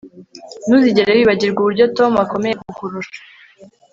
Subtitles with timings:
[0.65, 3.19] Ntuzigere wibagirwa uburyo Tom akomeye kukurusha